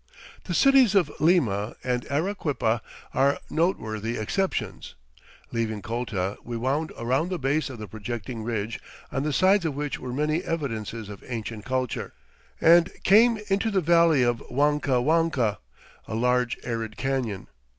The 0.45 0.55
cities 0.55 0.95
of 0.95 1.11
Lima 1.19 1.75
and 1.83 2.07
Arequipa 2.09 2.81
are 3.13 3.37
noteworthy 3.51 4.17
exceptions. 4.17 4.95
Leaving 5.51 5.83
Colta, 5.83 6.37
we 6.43 6.57
wound 6.57 6.91
around 6.97 7.29
the 7.29 7.37
base 7.37 7.69
of 7.69 7.77
the 7.77 7.87
projecting 7.87 8.43
ridge, 8.43 8.79
on 9.11 9.21
the 9.21 9.31
sides 9.31 9.63
of 9.63 9.75
which 9.75 9.99
were 9.99 10.11
many 10.11 10.43
evidences 10.43 11.07
of 11.07 11.23
ancient 11.27 11.65
culture, 11.65 12.13
and 12.59 12.89
came 13.03 13.37
into 13.47 13.69
the 13.69 13.79
valley 13.81 14.23
of 14.23 14.41
Huancahuanca, 14.49 15.59
a 16.07 16.15
large 16.15 16.57
arid 16.63 16.97
canyon. 16.97 17.45